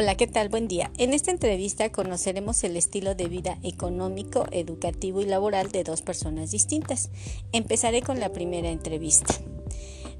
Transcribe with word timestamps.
Hola, 0.00 0.16
¿qué 0.16 0.28
tal? 0.28 0.48
Buen 0.48 0.68
día. 0.68 0.92
En 0.96 1.12
esta 1.12 1.32
entrevista 1.32 1.90
conoceremos 1.90 2.62
el 2.62 2.76
estilo 2.76 3.16
de 3.16 3.26
vida 3.26 3.58
económico, 3.64 4.46
educativo 4.52 5.20
y 5.20 5.24
laboral 5.24 5.72
de 5.72 5.82
dos 5.82 6.02
personas 6.02 6.52
distintas. 6.52 7.10
Empezaré 7.50 8.02
con 8.02 8.20
la 8.20 8.32
primera 8.32 8.70
entrevista. 8.70 9.34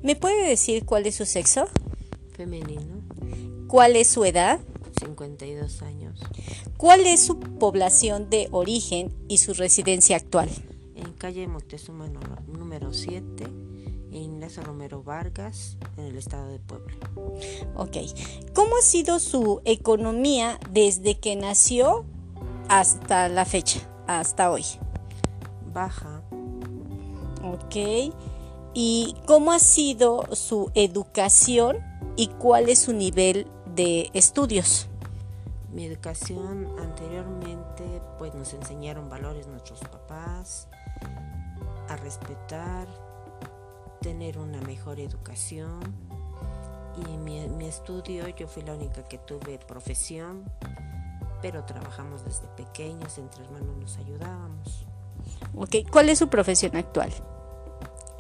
¿Me 0.03 0.17
puede 0.17 0.49
decir 0.49 0.85
cuál 0.85 1.07
es 1.07 1.14
su 1.14 1.27
sexo? 1.27 1.69
Femenino. 2.33 3.03
¿Cuál 3.69 3.95
es 3.95 4.09
su 4.09 4.25
edad? 4.25 4.59
52 4.99 5.83
años. 5.83 6.19
¿Cuál 6.77 7.07
es 7.07 7.25
su 7.25 7.39
población 7.39 8.31
de 8.31 8.49
origen 8.51 9.15
y 9.29 9.39
su 9.39 9.55
residencia 9.55 10.17
actual? 10.17 10.49
En 10.97 11.13
calle 11.13 11.47
Moctezuma 11.47 12.09
número 12.49 12.93
7 12.93 13.68
Ignacio 14.11 14.63
Romero 14.63 15.03
Vargas, 15.03 15.77
en 15.97 16.05
el 16.05 16.16
estado 16.16 16.49
de 16.49 16.59
Puebla. 16.59 16.95
Ok. 17.75 17.97
¿Cómo 18.55 18.77
ha 18.77 18.83
sido 18.83 19.19
su 19.19 19.61
economía 19.65 20.59
desde 20.71 21.19
que 21.19 21.37
nació 21.37 22.05
hasta 22.69 23.29
la 23.29 23.45
fecha, 23.45 23.80
hasta 24.07 24.51
hoy? 24.51 24.65
Baja. 25.73 26.23
Ok. 27.43 28.15
¿Y 28.75 29.16
cómo 29.27 29.52
ha 29.52 29.59
sido 29.59 30.35
su 30.35 30.71
educación 30.75 31.79
y 32.16 32.29
cuál 32.29 32.69
es 32.69 32.80
su 32.80 32.93
nivel 32.93 33.47
de 33.75 34.11
estudios? 34.13 34.88
Mi 35.73 35.85
educación 35.85 36.69
anteriormente 36.79 37.85
pues 38.19 38.35
nos 38.35 38.52
enseñaron 38.55 39.09
valores 39.09 39.47
nuestros 39.47 39.80
papás, 39.80 40.69
a 41.88 41.97
respetar, 41.97 42.88
tener 44.01 44.38
una 44.38 44.61
mejor 44.62 45.01
educación 45.01 45.80
y 47.07 47.16
mi, 47.19 47.47
mi, 47.48 47.66
estudio 47.66 48.29
yo 48.29 48.49
fui 48.49 48.63
la 48.63 48.74
única 48.74 49.04
que 49.04 49.18
tuve 49.18 49.59
profesión, 49.59 50.45
pero 51.41 51.65
trabajamos 51.65 52.24
desde 52.24 52.49
pequeños, 52.49 53.19
entre 53.19 53.45
hermanos 53.45 53.76
nos 53.76 53.96
ayudábamos. 53.99 54.87
Ok, 55.54 55.76
¿cuál 55.91 56.09
es 56.09 56.19
su 56.19 56.29
profesión 56.29 56.76
actual? 56.76 57.13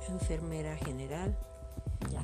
Enfermera 0.08 0.76
general. 0.76 1.36
Ya. 2.12 2.22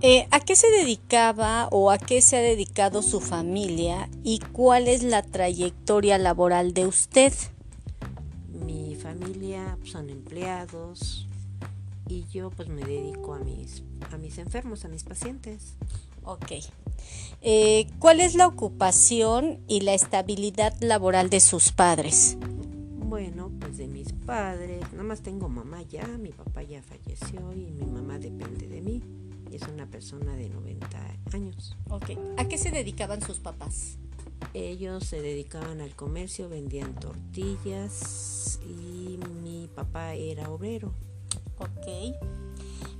Eh, 0.00 0.28
¿A 0.30 0.38
qué 0.40 0.54
se 0.54 0.70
dedicaba 0.70 1.66
o 1.72 1.90
a 1.90 1.98
qué 1.98 2.22
se 2.22 2.36
ha 2.36 2.40
dedicado 2.40 3.02
su 3.02 3.20
familia 3.20 4.08
y 4.22 4.38
cuál 4.38 4.86
es 4.86 5.02
la 5.02 5.22
trayectoria 5.22 6.18
laboral 6.18 6.72
de 6.72 6.86
usted? 6.86 7.32
Mi 8.48 8.94
familia 8.94 9.76
son 9.84 10.08
empleados, 10.08 11.27
y 12.08 12.26
yo 12.28 12.50
pues 12.50 12.68
me 12.68 12.82
dedico 12.82 13.34
a 13.34 13.38
mis, 13.38 13.82
a 14.10 14.18
mis 14.18 14.38
enfermos, 14.38 14.84
a 14.84 14.88
mis 14.88 15.04
pacientes. 15.04 15.74
Ok. 16.24 16.52
Eh, 17.42 17.86
¿Cuál 17.98 18.20
es 18.20 18.34
la 18.34 18.46
ocupación 18.46 19.60
y 19.68 19.80
la 19.80 19.94
estabilidad 19.94 20.74
laboral 20.80 21.30
de 21.30 21.40
sus 21.40 21.72
padres? 21.72 22.36
Bueno, 22.98 23.50
pues 23.60 23.78
de 23.78 23.88
mis 23.88 24.12
padres, 24.12 24.80
nada 24.92 25.04
más 25.04 25.22
tengo 25.22 25.48
mamá 25.48 25.82
ya, 25.82 26.06
mi 26.18 26.30
papá 26.30 26.62
ya 26.62 26.82
falleció 26.82 27.52
y 27.54 27.70
mi 27.70 27.86
mamá 27.86 28.18
depende 28.18 28.68
de 28.68 28.82
mí. 28.82 29.02
Es 29.50 29.62
una 29.62 29.86
persona 29.86 30.36
de 30.36 30.50
90 30.50 31.16
años. 31.32 31.76
Ok. 31.88 32.10
¿A 32.36 32.46
qué 32.46 32.58
se 32.58 32.70
dedicaban 32.70 33.22
sus 33.22 33.38
papás? 33.38 33.96
Ellos 34.52 35.04
se 35.04 35.22
dedicaban 35.22 35.80
al 35.80 35.94
comercio, 35.94 36.48
vendían 36.48 36.94
tortillas 36.94 38.60
y 38.66 39.18
mi 39.42 39.68
papá 39.74 40.14
era 40.14 40.50
obrero. 40.50 40.92
Ok. 41.58 41.86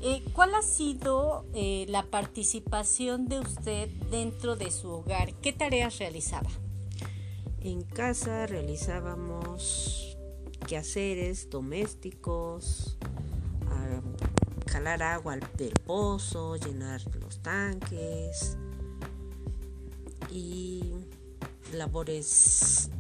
Eh, 0.01 0.23
¿Cuál 0.33 0.55
ha 0.55 0.63
sido 0.63 1.45
eh, 1.55 1.87
la 1.89 2.05
participación 2.05 3.27
de 3.27 3.41
usted 3.41 3.89
dentro 4.11 4.57
de 4.57 4.71
su 4.71 4.91
hogar? 4.91 5.35
¿Qué 5.35 5.53
tareas 5.53 5.99
realizaba? 5.99 6.49
En 7.61 7.83
casa 7.83 8.47
realizábamos 8.47 10.17
quehaceres 10.67 11.51
domésticos, 11.51 12.97
jalar 14.69 15.03
agua 15.03 15.37
del 15.57 15.73
pozo, 15.85 16.57
llenar 16.57 17.01
los 17.17 17.41
tanques 17.43 18.57
y 20.31 20.93
labores 21.73 22.91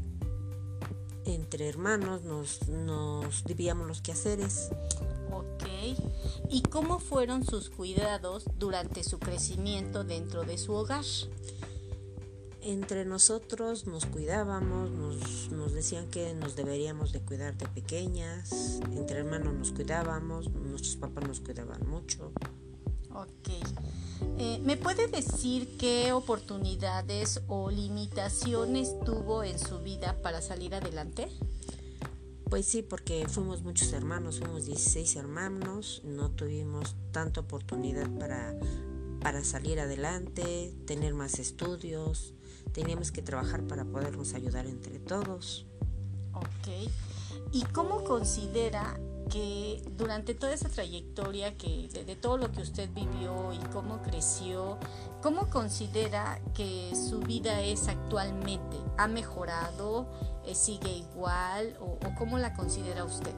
entre 1.24 1.68
hermanos 1.68 2.22
nos, 2.24 2.68
nos 2.68 3.44
dividíamos 3.44 3.86
los 3.86 4.00
quehaceres. 4.00 4.70
¿Y 6.50 6.62
cómo 6.62 6.98
fueron 6.98 7.44
sus 7.44 7.70
cuidados 7.70 8.44
durante 8.58 9.04
su 9.04 9.18
crecimiento 9.18 10.04
dentro 10.04 10.44
de 10.44 10.58
su 10.58 10.72
hogar? 10.72 11.04
Entre 12.60 13.04
nosotros 13.04 13.86
nos 13.86 14.04
cuidábamos, 14.06 14.90
nos, 14.90 15.50
nos 15.50 15.72
decían 15.72 16.08
que 16.08 16.34
nos 16.34 16.56
deberíamos 16.56 17.12
de 17.12 17.20
cuidar 17.20 17.56
de 17.56 17.66
pequeñas, 17.68 18.80
entre 18.92 19.20
hermanos 19.20 19.54
nos 19.54 19.72
cuidábamos, 19.72 20.50
nuestros 20.50 20.96
papás 20.96 21.26
nos 21.26 21.40
cuidaban 21.40 21.88
mucho. 21.88 22.32
Ok. 23.14 23.48
Eh, 24.38 24.60
¿Me 24.62 24.76
puede 24.76 25.06
decir 25.08 25.76
qué 25.78 26.12
oportunidades 26.12 27.40
o 27.48 27.70
limitaciones 27.70 28.98
tuvo 29.04 29.44
en 29.44 29.58
su 29.58 29.78
vida 29.78 30.16
para 30.22 30.42
salir 30.42 30.74
adelante? 30.74 31.28
Pues 32.50 32.64
sí, 32.64 32.82
porque 32.82 33.26
fuimos 33.28 33.62
muchos 33.62 33.92
hermanos, 33.92 34.38
fuimos 34.38 34.64
16 34.64 35.16
hermanos, 35.16 36.00
no 36.04 36.30
tuvimos 36.30 36.96
tanta 37.12 37.40
oportunidad 37.40 38.08
para, 38.18 38.58
para 39.20 39.44
salir 39.44 39.80
adelante, 39.80 40.74
tener 40.86 41.12
más 41.12 41.38
estudios, 41.40 42.32
teníamos 42.72 43.12
que 43.12 43.20
trabajar 43.20 43.66
para 43.66 43.84
podernos 43.84 44.32
ayudar 44.32 44.66
entre 44.66 44.98
todos. 44.98 45.66
Ok. 46.32 46.90
¿Y 47.52 47.64
cómo 47.64 48.02
considera 48.04 48.98
que 49.28 49.82
durante 49.96 50.34
toda 50.34 50.52
esa 50.52 50.68
trayectoria 50.68 51.56
que 51.56 51.88
de, 51.88 52.16
todo 52.16 52.38
lo 52.38 52.50
que 52.52 52.62
usted 52.62 52.88
vivió 52.92 53.52
y 53.52 53.58
cómo 53.72 54.02
creció, 54.02 54.78
cómo 55.22 55.48
considera 55.50 56.40
que 56.54 56.92
su 56.94 57.20
vida 57.20 57.60
es 57.62 57.88
actualmente? 57.88 58.76
¿Ha 58.96 59.08
mejorado? 59.08 60.06
¿Sigue 60.54 60.90
igual? 60.90 61.76
¿O, 61.80 61.98
o 62.06 62.14
cómo 62.16 62.38
la 62.38 62.54
considera 62.54 63.04
usted? 63.04 63.34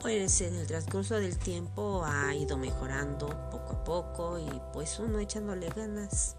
Pues 0.00 0.40
en 0.42 0.54
el 0.56 0.66
transcurso 0.66 1.14
del 1.14 1.38
tiempo 1.38 2.04
ha 2.04 2.34
ido 2.34 2.58
mejorando 2.58 3.26
poco 3.50 3.72
a 3.72 3.84
poco 3.84 4.38
y 4.38 4.60
pues 4.72 4.98
uno 4.98 5.18
echándole 5.18 5.70
ganas. 5.70 6.36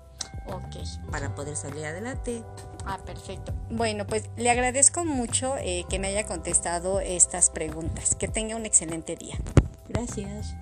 Ok. 0.47 0.75
Para 1.11 1.33
poder 1.33 1.55
salir 1.55 1.85
adelante. 1.85 2.43
Ah, 2.85 2.99
perfecto. 3.03 3.53
Bueno, 3.69 4.05
pues 4.05 4.29
le 4.37 4.49
agradezco 4.49 5.05
mucho 5.05 5.55
eh, 5.57 5.85
que 5.89 5.99
me 5.99 6.07
haya 6.07 6.25
contestado 6.25 6.99
estas 6.99 7.49
preguntas. 7.49 8.15
Que 8.15 8.27
tenga 8.27 8.55
un 8.55 8.65
excelente 8.65 9.15
día. 9.15 9.37
Gracias. 9.89 10.55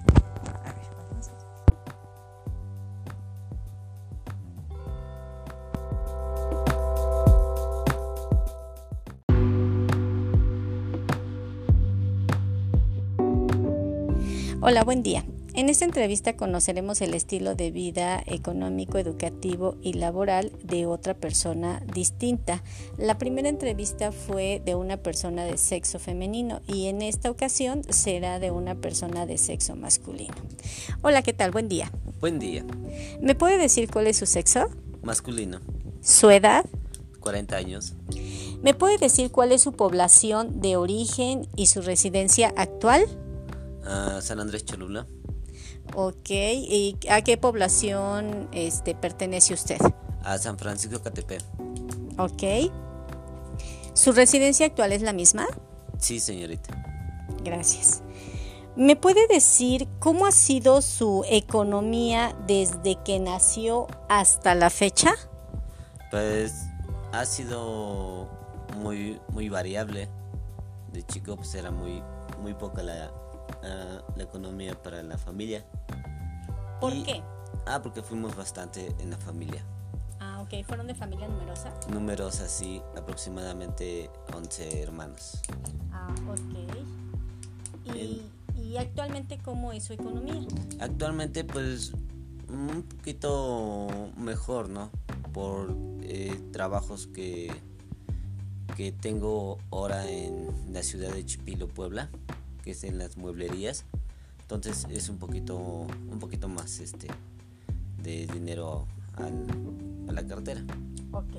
Hola, 14.66 14.86
buen 14.86 15.04
día. 15.04 15.26
En 15.56 15.70
esta 15.70 15.86
entrevista 15.86 16.36
conoceremos 16.36 17.00
el 17.02 17.14
estilo 17.14 17.54
de 17.54 17.70
vida 17.70 18.24
económico, 18.26 18.98
educativo 18.98 19.78
y 19.84 19.94
laboral 19.94 20.52
de 20.64 20.88
otra 20.88 21.14
persona 21.14 21.84
distinta. 21.94 22.64
La 22.98 23.20
primera 23.20 23.50
entrevista 23.50 24.12
fue 24.12 24.64
de 24.66 24.74
una 24.74 24.98
persona 24.98 25.46
de 25.46 25.60
sexo 25.60 26.00
femenino 26.00 26.62
y 26.66 26.88
en 26.88 27.04
esta 27.04 27.30
ocasión 27.30 27.84
será 27.88 28.40
de 28.40 28.50
una 28.50 28.74
persona 28.74 29.28
de 29.28 29.38
sexo 29.38 29.76
masculino. 29.76 30.34
Hola, 31.04 31.22
¿qué 31.22 31.34
tal? 31.34 31.52
Buen 31.52 31.70
día. 31.70 31.92
Buen 32.20 32.40
día. 32.40 32.66
¿Me 33.22 33.36
puede 33.36 33.60
decir 33.60 33.92
cuál 33.92 34.08
es 34.08 34.18
su 34.18 34.26
sexo? 34.26 34.72
Masculino. 35.04 35.60
¿Su 36.02 36.32
edad? 36.32 36.66
40 37.20 37.56
años. 37.56 37.94
¿Me 38.64 38.74
puede 38.74 38.98
decir 38.98 39.30
cuál 39.30 39.52
es 39.52 39.62
su 39.62 39.74
población 39.74 40.62
de 40.62 40.78
origen 40.78 41.48
y 41.56 41.68
su 41.68 41.84
residencia 41.84 42.52
actual? 42.58 43.06
Uh, 43.86 44.20
San 44.20 44.40
Andrés 44.40 44.66
Cholula. 44.66 45.06
Ok, 45.96 46.30
¿y 46.30 46.98
a 47.10 47.22
qué 47.22 47.38
población 47.38 48.50
este, 48.52 48.96
pertenece 48.96 49.54
usted? 49.54 49.78
A 50.24 50.38
San 50.38 50.58
Francisco 50.58 51.02
Catepec. 51.02 51.44
Ok. 52.18 52.72
¿Su 53.94 54.12
residencia 54.12 54.66
actual 54.66 54.92
es 54.92 55.02
la 55.02 55.14
misma? 55.14 55.48
Sí, 56.00 56.20
señorita. 56.20 56.84
Gracias. 57.44 58.02
¿Me 58.76 58.96
puede 58.96 59.28
decir 59.28 59.88
cómo 60.00 60.26
ha 60.26 60.32
sido 60.32 60.82
su 60.82 61.24
economía 61.30 62.36
desde 62.48 62.96
que 63.04 63.20
nació 63.20 63.88
hasta 64.10 64.56
la 64.56 64.72
fecha? 64.72 65.14
Pues 66.10 66.54
ha 67.12 67.24
sido 67.26 68.28
muy, 68.78 69.20
muy 69.30 69.50
variable. 69.50 70.10
De 70.92 71.04
chico 71.04 71.36
pues 71.36 71.54
era 71.54 71.70
muy, 71.70 72.02
muy 72.42 72.56
poca 72.56 72.82
la, 72.82 73.12
uh, 73.62 74.18
la 74.18 74.24
economía 74.24 74.82
para 74.82 75.02
la 75.04 75.18
familia. 75.18 75.66
¿Por 76.80 76.94
Y- 76.94 77.04
qué? 77.04 77.22
Ah, 77.66 77.82
porque 77.82 78.02
fuimos 78.02 78.36
bastante 78.36 78.94
en 79.00 79.10
la 79.12 79.18
familia. 79.18 79.64
Ok, 80.42 80.66
¿fueron 80.68 80.88
de 80.88 80.94
familia 80.96 81.26
numerosa? 81.30 81.74
Numerosa, 81.90 82.50
sí, 82.50 82.82
aproximadamente 82.98 84.10
11 84.36 84.82
hermanos. 84.82 85.40
Ah, 85.94 86.14
ok. 86.28 87.96
¿Y, 87.96 88.22
¿Y 88.62 88.76
actualmente 88.78 89.38
cómo 89.42 89.72
es 89.72 89.86
su 89.86 89.94
economía? 89.94 90.36
Actualmente 90.82 91.46
pues 91.46 91.94
un 92.50 92.84
poquito 92.84 93.88
mejor, 94.18 94.68
¿no? 94.68 94.90
Por 95.32 95.78
eh, 96.02 96.38
trabajos 96.52 97.08
que, 97.08 97.50
que 98.76 98.92
tengo 98.92 99.60
ahora 99.72 100.10
en 100.10 100.74
la 100.74 100.84
ciudad 100.84 101.12
de 101.14 101.26
Chipilo, 101.26 101.70
Puebla, 101.70 102.10
que 102.64 102.72
es 102.72 102.84
en 102.84 102.98
las 102.98 103.18
mueblerías. 103.18 103.86
Entonces 104.42 104.88
es 104.90 105.10
un 105.10 105.18
poquito, 105.18 105.58
un 105.58 106.20
poquito 106.20 106.48
más 106.48 106.80
este 106.80 107.08
de 108.02 108.28
dinero 108.28 108.88
a 109.18 110.12
la 110.12 110.26
cartera. 110.26 110.64
Ok. 111.12 111.34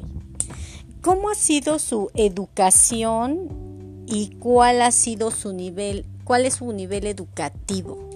¿Cómo 1.01 1.29
ha 1.29 1.35
sido 1.35 1.79
su 1.79 2.11
educación 2.15 4.05
y 4.07 4.37
cuál 4.39 4.81
ha 4.83 4.91
sido 4.91 5.31
su 5.31 5.53
nivel, 5.53 6.07
cuál 6.25 6.47
es 6.47 6.55
su 6.55 6.73
nivel 6.73 7.07
educativo? 7.07 8.09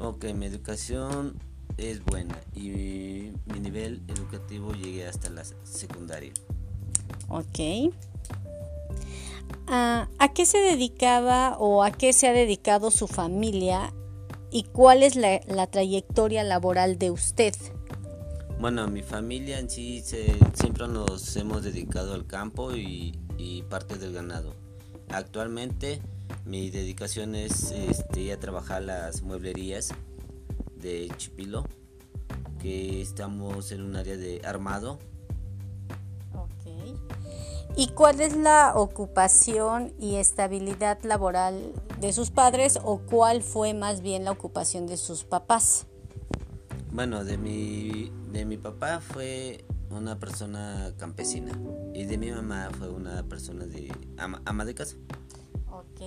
Ok, 0.00 0.26
mi 0.34 0.46
educación 0.46 1.38
es 1.78 2.04
buena 2.04 2.38
y 2.54 3.32
mi 3.46 3.60
nivel 3.60 4.02
educativo 4.08 4.72
llegué 4.74 5.06
hasta 5.06 5.30
la 5.30 5.44
secundaria. 5.64 6.32
Ok. 7.28 7.92
Ah, 9.66 10.08
¿A 10.18 10.32
qué 10.32 10.46
se 10.46 10.58
dedicaba 10.58 11.56
o 11.58 11.82
a 11.82 11.90
qué 11.90 12.12
se 12.12 12.28
ha 12.28 12.32
dedicado 12.32 12.90
su 12.90 13.08
familia 13.08 13.92
y 14.50 14.64
cuál 14.64 15.02
es 15.02 15.16
la, 15.16 15.66
trayectoria 15.66 16.44
laboral 16.44 16.98
de 16.98 17.10
usted? 17.10 17.54
Bueno, 18.60 18.86
mi 18.88 19.02
familia 19.02 19.58
en 19.58 19.68
sí 19.68 20.02
siempre 20.02 20.86
nos 20.88 21.36
hemos 21.36 21.64
dedicado 21.64 22.14
al 22.14 22.26
campo 22.26 22.74
y, 22.74 23.18
parte 23.68 23.98
del 23.98 24.12
ganado. 24.12 24.54
Actualmente 25.08 26.00
mi 26.44 26.70
dedicación 26.70 27.34
es 27.34 27.72
este, 27.72 28.32
a 28.32 28.38
trabajar 28.38 28.82
las 28.82 29.22
mueblerías 29.22 29.92
de 30.76 31.10
Chipilo, 31.16 31.66
que 32.60 33.02
estamos 33.02 33.72
en 33.72 33.82
un 33.82 33.96
área 33.96 34.16
de 34.16 34.40
armado. 34.44 34.98
Ok. 36.34 36.64
¿Y 37.76 37.88
cuál 37.88 38.20
es 38.20 38.36
la 38.36 38.72
ocupación 38.76 39.92
y 39.98 40.16
estabilidad 40.16 41.02
laboral 41.02 41.72
de 42.00 42.12
sus 42.12 42.30
padres 42.30 42.78
o 42.82 42.98
cuál 42.98 43.42
fue 43.42 43.74
más 43.74 44.00
bien 44.00 44.24
la 44.24 44.30
ocupación 44.30 44.86
de 44.86 44.96
sus 44.96 45.24
papás? 45.24 45.86
Bueno, 46.92 47.24
de 47.24 47.36
mi, 47.36 48.12
de 48.30 48.44
mi 48.44 48.56
papá 48.56 49.00
fue 49.00 49.64
una 49.90 50.18
persona 50.18 50.92
campesina 50.96 51.52
y 51.92 52.04
de 52.04 52.18
mi 52.18 52.30
mamá 52.30 52.70
fue 52.78 52.88
una 52.88 53.24
persona 53.24 53.66
de 53.66 53.92
ama, 54.16 54.40
ama 54.44 54.64
de 54.64 54.74
casa. 54.74 54.96
Ok. 55.70 56.00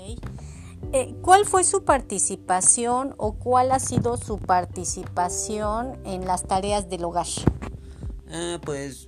Eh, 0.93 1.15
¿Cuál 1.21 1.45
fue 1.45 1.63
su 1.63 1.83
participación 1.83 3.15
o 3.17 3.33
cuál 3.33 3.71
ha 3.71 3.79
sido 3.79 4.15
su 4.15 4.37
participación 4.37 5.99
en 6.05 6.25
las 6.25 6.43
tareas 6.43 6.89
del 6.89 7.03
hogar? 7.03 7.27
Eh, 8.29 8.59
pues 8.63 9.07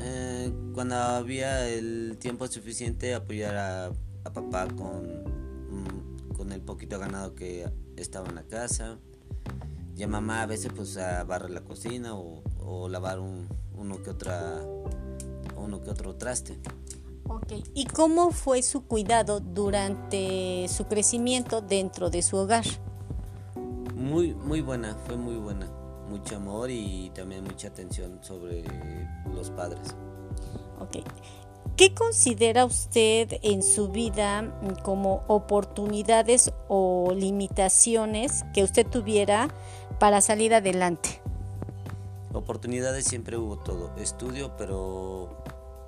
eh, 0.00 0.52
cuando 0.74 0.96
había 0.96 1.68
el 1.68 2.16
tiempo 2.18 2.46
suficiente 2.46 3.14
apoyar 3.14 3.56
a, 3.56 3.92
papá 4.32 4.68
con, 4.68 5.24
mm, 5.70 6.32
con 6.34 6.52
el 6.52 6.60
poquito 6.60 6.98
ganado 6.98 7.34
que 7.34 7.68
estaba 7.96 8.28
en 8.28 8.36
la 8.36 8.44
casa 8.44 8.98
y 9.96 10.02
a 10.02 10.08
mamá 10.08 10.42
a 10.42 10.46
veces 10.46 10.72
pues 10.74 10.96
a 10.96 11.24
barrer 11.24 11.50
la 11.50 11.62
cocina 11.62 12.14
o, 12.14 12.42
o 12.58 12.88
lavar 12.88 13.20
un, 13.20 13.48
uno 13.76 14.02
que 14.02 14.10
otra 14.10 14.62
uno 15.56 15.82
que 15.82 15.90
otro 15.90 16.16
traste. 16.16 16.58
Ok, 17.28 17.52
¿y 17.74 17.84
cómo 17.86 18.32
fue 18.32 18.62
su 18.62 18.86
cuidado 18.86 19.40
durante 19.40 20.66
su 20.68 20.86
crecimiento 20.86 21.60
dentro 21.60 22.10
de 22.10 22.22
su 22.22 22.36
hogar? 22.36 22.64
Muy, 23.94 24.34
muy 24.34 24.60
buena, 24.62 24.96
fue 25.06 25.16
muy 25.16 25.36
buena. 25.36 25.79
Mucho 26.10 26.36
amor 26.36 26.70
y 26.70 27.10
también 27.14 27.44
mucha 27.44 27.68
atención 27.68 28.18
sobre 28.20 28.64
los 29.32 29.50
padres. 29.50 29.94
Ok. 30.80 30.96
¿Qué 31.76 31.94
considera 31.94 32.64
usted 32.64 33.38
en 33.42 33.62
su 33.62 33.88
vida 33.88 34.52
como 34.82 35.22
oportunidades 35.28 36.52
o 36.68 37.12
limitaciones 37.14 38.44
que 38.52 38.64
usted 38.64 38.86
tuviera 38.86 39.48
para 39.98 40.20
salir 40.20 40.52
adelante? 40.52 41.22
Oportunidades 42.32 43.06
siempre 43.06 43.36
hubo 43.36 43.56
todo. 43.56 43.94
Estudio, 43.96 44.56
pero 44.58 45.42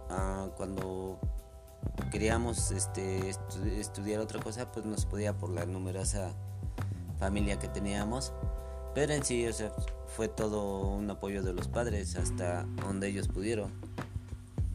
ah, 0.08 0.48
cuando 0.56 1.18
queríamos 2.10 2.70
este, 2.70 3.28
estudiar 3.78 4.20
otra 4.20 4.40
cosa, 4.40 4.70
pues 4.72 4.86
nos 4.86 5.04
podía 5.04 5.36
por 5.36 5.50
la 5.50 5.66
numerosa 5.66 6.32
familia 7.18 7.58
que 7.58 7.68
teníamos. 7.68 8.32
Pero 8.94 9.12
en 9.14 9.24
sí, 9.24 9.46
o 9.46 9.52
sea, 9.52 9.72
fue 10.16 10.28
todo 10.28 10.88
un 10.88 11.10
apoyo 11.10 11.42
de 11.42 11.54
los 11.54 11.68
padres 11.68 12.16
hasta 12.16 12.64
donde 12.82 13.08
ellos 13.08 13.28
pudieron. 13.28 13.72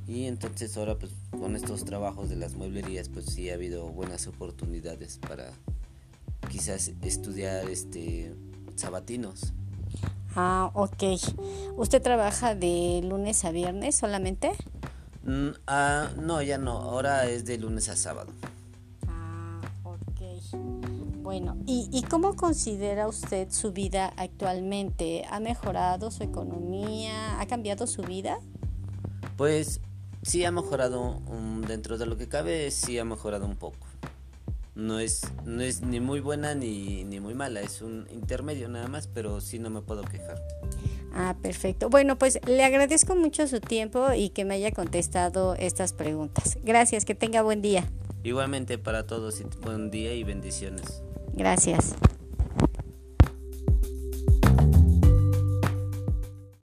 Y 0.08 0.26
entonces 0.26 0.76
ahora 0.78 0.98
pues 0.98 1.12
con 1.32 1.56
estos 1.56 1.84
trabajos 1.84 2.30
de 2.30 2.38
las 2.38 2.54
mueblerías 2.54 3.10
pues 3.10 3.26
sí 3.26 3.50
ha 3.50 3.56
habido 3.56 3.88
buenas 3.90 4.26
oportunidades 4.28 5.18
para 5.18 5.52
quizás 6.50 6.92
estudiar 7.02 7.70
este 7.70 8.34
sabatinos. 8.76 9.54
Ah, 10.36 10.72
ok. 10.74 11.04
¿Usted 11.76 12.02
trabaja 12.02 12.56
de 12.56 13.02
lunes 13.04 13.44
a 13.44 13.52
viernes 13.52 13.96
solamente? 13.96 14.52
Mm, 15.24 15.50
ah, 15.68 16.10
no, 16.18 16.42
ya 16.42 16.58
no. 16.58 16.74
Ahora 16.74 17.26
es 17.26 17.46
de 17.46 17.58
lunes 17.58 17.90
a 17.90 17.96
sábado. 17.96 18.32
Bueno, 21.28 21.58
¿y, 21.66 21.90
¿y 21.92 22.04
cómo 22.04 22.38
considera 22.38 23.06
usted 23.06 23.50
su 23.52 23.74
vida 23.74 24.14
actualmente? 24.16 25.26
¿Ha 25.30 25.42
mejorado 25.42 26.10
su 26.10 26.24
economía? 26.24 27.42
¿Ha 27.42 27.48
cambiado 27.48 27.86
su 27.86 28.02
vida? 28.02 28.40
Pues 29.36 29.82
sí 30.22 30.46
ha 30.46 30.52
mejorado 30.54 31.20
dentro 31.68 31.98
de 31.98 32.06
lo 32.06 32.16
que 32.16 32.30
cabe, 32.30 32.72
sí 32.72 32.98
ha 32.98 33.04
mejorado 33.04 33.46
un 33.46 33.58
poco. 33.58 33.88
No 34.74 35.02
es, 35.02 35.24
no 35.44 35.62
es 35.62 35.82
ni 35.82 36.00
muy 36.00 36.22
buena 36.22 36.56
ni, 36.56 37.04
ni 37.04 37.20
muy 37.20 37.34
mala, 37.34 37.60
es 37.60 37.82
un 37.82 38.08
intermedio 38.10 38.70
nada 38.70 38.88
más, 38.88 39.08
pero 39.08 39.42
sí 39.42 39.60
no 39.60 39.70
me 39.70 39.82
puedo 39.82 40.04
quejar. 40.04 40.42
Ah, 41.14 41.36
perfecto. 41.42 41.90
Bueno, 41.90 42.18
pues 42.18 42.40
le 42.48 42.64
agradezco 42.64 43.18
mucho 43.18 43.50
su 43.50 43.60
tiempo 43.60 44.14
y 44.14 44.30
que 44.30 44.46
me 44.46 44.54
haya 44.54 44.72
contestado 44.72 45.56
estas 45.56 45.92
preguntas. 45.92 46.58
Gracias, 46.64 47.04
que 47.04 47.16
tenga 47.16 47.42
buen 47.42 47.62
día. 47.62 47.84
Igualmente 48.24 48.78
para 48.78 49.06
todos, 49.06 49.44
buen 49.62 49.92
día 49.92 50.14
y 50.14 50.24
bendiciones. 50.24 51.02
Gracias. 51.38 51.94